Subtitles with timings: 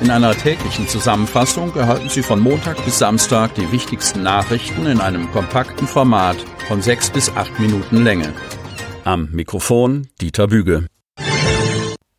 [0.00, 5.30] In einer täglichen Zusammenfassung erhalten Sie von Montag bis Samstag die wichtigsten Nachrichten in einem
[5.30, 6.38] kompakten Format
[6.68, 8.32] von sechs bis acht Minuten Länge.
[9.04, 10.86] Am Mikrofon Dieter Büge.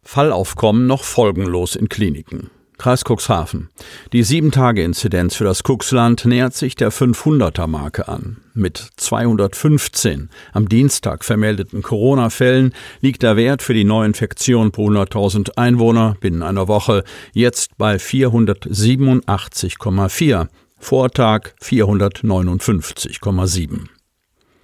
[0.03, 2.51] Fallaufkommen noch folgenlos in Kliniken.
[2.81, 3.69] Kreis Cuxhaven.
[4.11, 8.37] Die 7-Tage-Inzidenz für das Cuxland nähert sich der 500er-Marke an.
[8.55, 16.17] Mit 215 am Dienstag vermeldeten Corona-Fällen liegt der Wert für die Neuinfektion pro 100.000 Einwohner
[16.21, 17.03] binnen einer Woche
[17.33, 20.47] jetzt bei 487,4,
[20.79, 24.00] Vortag 459,7.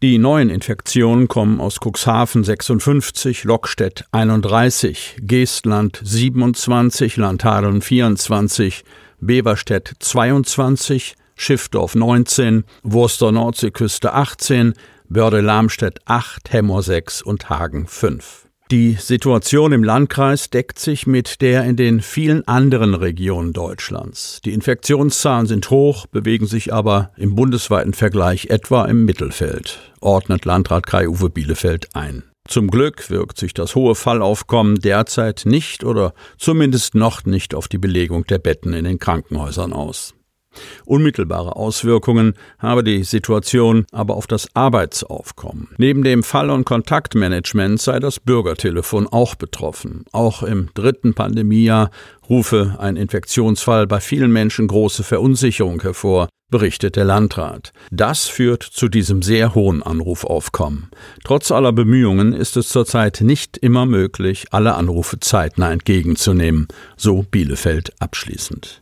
[0.03, 8.83] Die neuen Infektionen kommen aus Cuxhaven 56, Lockstedt 31, Geestland 27, Landhadeln 24,
[9.19, 14.75] Beverstedt 22, Schiffdorf 19, Wurster Nordseeküste 18,
[15.09, 18.46] Börde-Lamstedt 8, Hemmer 6 und Hagen 5.
[18.69, 24.41] Die Situation im Landkreis deckt sich mit der in den vielen anderen Regionen Deutschlands.
[24.43, 30.85] Die Infektionszahlen sind hoch, bewegen sich aber im bundesweiten Vergleich etwa im Mittelfeld, ordnet Landrat
[30.85, 32.23] Kai-Uwe Bielefeld ein.
[32.45, 37.77] Zum Glück wirkt sich das hohe Fallaufkommen derzeit nicht oder zumindest noch nicht auf die
[37.77, 40.13] Belegung der Betten in den Krankenhäusern aus.
[40.85, 45.69] Unmittelbare Auswirkungen habe die Situation aber auf das Arbeitsaufkommen.
[45.77, 50.05] Neben dem Fall- und Kontaktmanagement sei das Bürgertelefon auch betroffen.
[50.11, 51.91] Auch im dritten Pandemiejahr
[52.29, 57.71] rufe ein Infektionsfall bei vielen Menschen große Verunsicherung hervor, berichtet der Landrat.
[57.91, 60.89] Das führt zu diesem sehr hohen Anrufaufkommen.
[61.23, 67.91] Trotz aller Bemühungen ist es zurzeit nicht immer möglich, alle Anrufe zeitnah entgegenzunehmen, so Bielefeld
[67.99, 68.81] abschließend.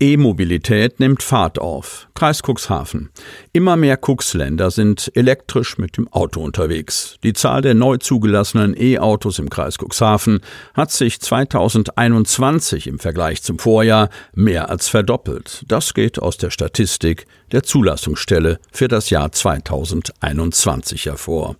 [0.00, 2.08] E-Mobilität nimmt Fahrt auf.
[2.14, 3.10] Kreis Cuxhaven.
[3.52, 7.16] Immer mehr Cuxländer sind elektrisch mit dem Auto unterwegs.
[7.22, 10.40] Die Zahl der neu zugelassenen E-Autos im Kreis Cuxhaven
[10.74, 15.64] hat sich 2021 im Vergleich zum Vorjahr mehr als verdoppelt.
[15.68, 21.56] Das geht aus der Statistik der Zulassungsstelle für das Jahr 2021 hervor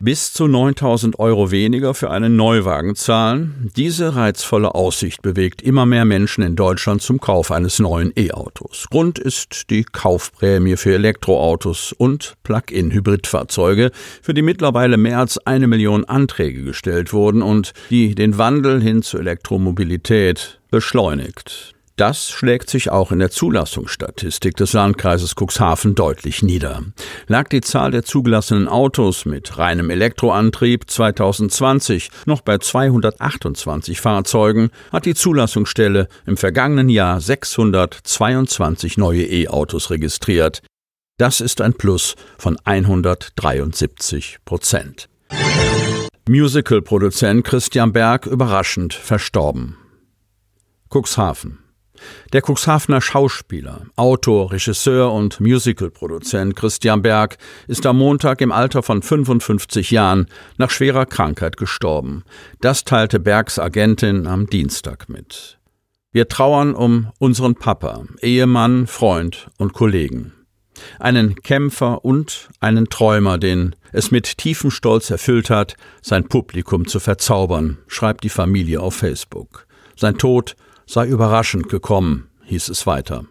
[0.00, 3.70] bis zu 9000 Euro weniger für einen Neuwagen zahlen.
[3.76, 8.86] Diese reizvolle Aussicht bewegt immer mehr Menschen in Deutschland zum Kauf eines neuen E-Autos.
[8.90, 13.90] Grund ist die Kaufprämie für Elektroautos und Plug-in-Hybridfahrzeuge,
[14.22, 19.02] für die mittlerweile mehr als eine Million Anträge gestellt wurden und die den Wandel hin
[19.02, 21.77] zur Elektromobilität beschleunigt.
[21.98, 26.84] Das schlägt sich auch in der Zulassungsstatistik des Landkreises Cuxhaven deutlich nieder.
[27.26, 35.06] Lag die Zahl der zugelassenen Autos mit reinem Elektroantrieb 2020 noch bei 228 Fahrzeugen, hat
[35.06, 40.62] die Zulassungsstelle im vergangenen Jahr 622 neue E-Autos registriert.
[41.16, 45.08] Das ist ein Plus von 173 Prozent.
[46.28, 49.76] Musical-Produzent Christian Berg überraschend verstorben.
[50.90, 51.58] Cuxhaven.
[52.32, 59.02] Der Cuxhavener Schauspieler, Autor, Regisseur und Musicalproduzent Christian Berg ist am Montag im Alter von
[59.02, 60.26] 55 Jahren
[60.56, 62.24] nach schwerer Krankheit gestorben.
[62.60, 65.58] Das teilte Bergs Agentin am Dienstag mit.
[66.10, 70.32] Wir trauern um unseren Papa, Ehemann, Freund und Kollegen.
[70.98, 77.00] Einen Kämpfer und einen Träumer, den es mit tiefem Stolz erfüllt hat, sein Publikum zu
[77.00, 79.66] verzaubern, schreibt die Familie auf Facebook.
[79.96, 80.56] Sein Tod
[80.88, 83.26] sei überraschend gekommen, hieß es weiter.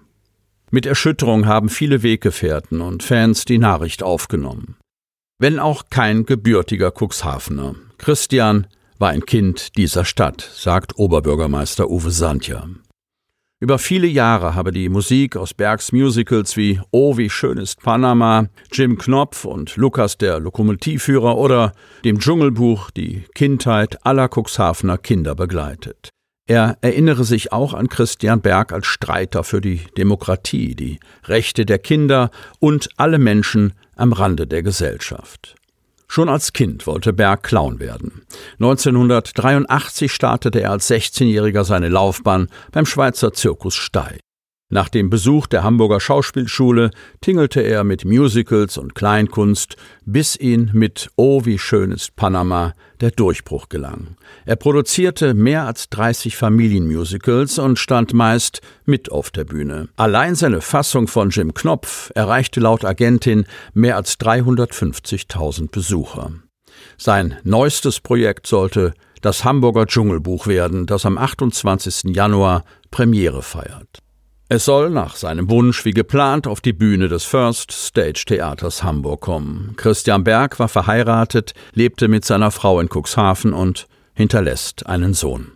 [0.69, 4.75] Mit Erschütterung haben viele Weggefährten und Fans die Nachricht aufgenommen.
[5.39, 7.75] Wenn auch kein gebürtiger Cuxhavener.
[7.97, 8.67] Christian
[8.99, 12.67] war ein Kind dieser Stadt, sagt Oberbürgermeister Uwe Sandja.
[13.59, 18.49] Über viele Jahre habe die Musik aus Bergs Musicals wie Oh, wie schön ist Panama,
[18.71, 21.71] Jim Knopf und Lukas der Lokomotivführer oder
[22.05, 26.09] dem Dschungelbuch die Kindheit aller Cuxhavener Kinder begleitet.
[26.47, 31.77] Er erinnere sich auch an Christian Berg als Streiter für die Demokratie, die Rechte der
[31.77, 35.55] Kinder und alle Menschen am Rande der Gesellschaft.
[36.07, 38.21] Schon als Kind wollte Berg Clown werden.
[38.61, 44.19] 1983 startete er als 16-Jähriger seine Laufbahn beim Schweizer Zirkus Stey.
[44.69, 46.91] Nach dem Besuch der Hamburger Schauspielschule
[47.21, 53.11] tingelte er mit Musicals und Kleinkunst, bis ihn mit Oh, wie schön ist Panama der
[53.11, 54.17] Durchbruch gelang.
[54.45, 59.87] Er produzierte mehr als 30 Familienmusicals und stand meist mit auf der Bühne.
[59.95, 66.31] Allein seine Fassung von Jim Knopf erreichte laut Agentin mehr als 350.000 Besucher.
[66.97, 72.13] Sein neuestes Projekt sollte das Hamburger Dschungelbuch werden, das am 28.
[72.13, 74.03] Januar Premiere feiert.
[74.49, 79.19] Es soll nach seinem Wunsch wie geplant auf die Bühne des First Stage Theaters Hamburg
[79.19, 79.73] kommen.
[79.75, 85.51] Christian Berg war verheiratet, lebte mit seiner Frau in Cuxhaven und hinterlässt einen Sohn.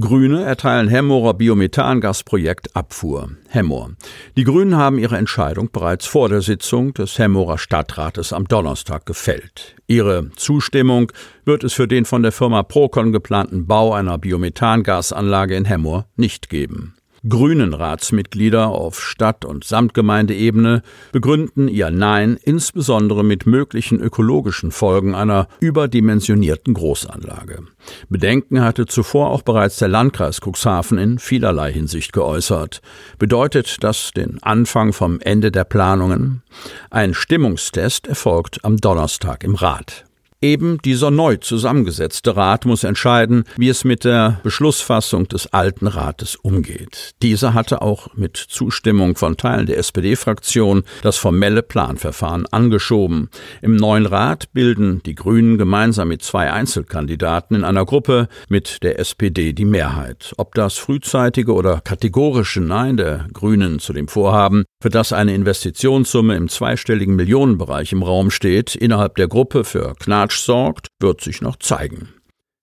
[0.00, 3.32] Grüne erteilen Hemmorer Biomethangasprojekt Abfuhr.
[3.50, 3.90] Hemmor.
[4.38, 9.76] Die Grünen haben ihre Entscheidung bereits vor der Sitzung des Hemmorer Stadtrates am Donnerstag gefällt.
[9.88, 11.12] Ihre Zustimmung
[11.44, 16.48] wird es für den von der Firma Procon geplanten Bau einer Biomethangasanlage in Hemmor nicht
[16.48, 16.94] geben.
[17.28, 20.82] Grünen Ratsmitglieder auf Stadt- und Samtgemeindeebene
[21.12, 27.60] begründen ihr Nein insbesondere mit möglichen ökologischen Folgen einer überdimensionierten Großanlage.
[28.08, 32.82] Bedenken hatte zuvor auch bereits der Landkreis Cuxhaven in vielerlei Hinsicht geäußert.
[33.20, 36.42] Bedeutet das den Anfang vom Ende der Planungen?
[36.90, 40.06] Ein Stimmungstest erfolgt am Donnerstag im Rat.
[40.42, 46.34] Eben dieser neu zusammengesetzte Rat muss entscheiden, wie es mit der Beschlussfassung des alten Rates
[46.34, 47.12] umgeht.
[47.22, 53.30] Dieser hatte auch mit Zustimmung von Teilen der SPD-Fraktion das formelle Planverfahren angeschoben.
[53.60, 58.98] Im neuen Rat bilden die Grünen gemeinsam mit zwei Einzelkandidaten in einer Gruppe mit der
[58.98, 60.32] SPD die Mehrheit.
[60.38, 66.34] Ob das frühzeitige oder kategorische Nein der Grünen zu dem Vorhaben, für das eine Investitionssumme
[66.34, 71.56] im zweistelligen Millionenbereich im Raum steht, innerhalb der Gruppe für Knatsch sorgt, wird sich noch
[71.56, 72.08] zeigen.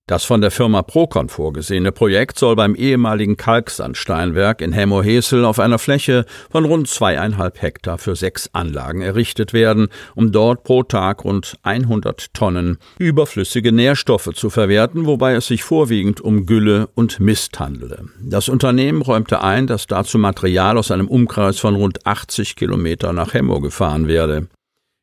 [0.10, 5.78] Das von der Firma Procon vorgesehene Projekt soll beim ehemaligen Kalksandsteinwerk in Hemmo-Hesel auf einer
[5.78, 11.58] Fläche von rund zweieinhalb Hektar für sechs Anlagen errichtet werden, um dort pro Tag rund
[11.62, 18.06] 100 Tonnen überflüssige Nährstoffe zu verwerten, wobei es sich vorwiegend um Gülle und Mist handele.
[18.20, 23.36] Das Unternehmen räumte ein, dass dazu Material aus einem Umkreis von rund 80 Kilometer nach
[23.36, 24.48] Hemmo gefahren werde.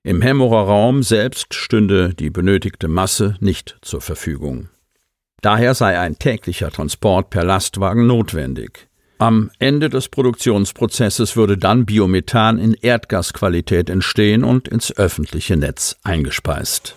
[0.02, 4.68] Im Hemmerer Raum selbst stünde die benötigte Masse nicht zur Verfügung.
[5.42, 8.88] Daher sei ein täglicher Transport per Lastwagen notwendig.
[9.18, 16.96] Am Ende des Produktionsprozesses würde dann Biomethan in Erdgasqualität entstehen und ins öffentliche Netz eingespeist.